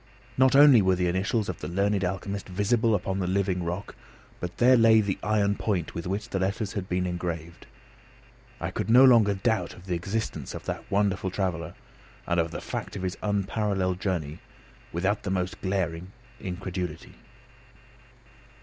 Not 0.35 0.55
only 0.55 0.81
were 0.81 0.95
the 0.95 1.07
initials 1.07 1.47
of 1.47 1.59
the 1.59 1.67
learned 1.67 2.03
alchemist 2.03 2.49
visible 2.49 2.95
upon 2.95 3.19
the 3.19 3.27
living 3.27 3.61
rock, 3.63 3.95
but 4.39 4.57
there 4.57 4.75
lay 4.75 4.99
the 4.99 5.19
iron 5.21 5.53
point 5.53 5.93
with 5.93 6.07
which 6.07 6.29
the 6.29 6.39
letters 6.39 6.73
had 6.73 6.89
been 6.89 7.05
engraved. 7.05 7.67
I 8.59 8.71
could 8.71 8.89
no 8.89 9.05
longer 9.05 9.35
doubt 9.35 9.75
of 9.75 9.85
the 9.85 9.93
existence 9.93 10.55
of 10.55 10.65
that 10.65 10.89
wonderful 10.89 11.29
traveller 11.29 11.75
and 12.25 12.39
of 12.39 12.49
the 12.49 12.61
fact 12.61 12.95
of 12.95 13.03
his 13.03 13.15
unparalleled 13.21 13.99
journey, 13.99 14.39
without 14.91 15.21
the 15.21 15.29
most 15.29 15.61
glaring 15.61 16.11
incredulity. 16.39 17.13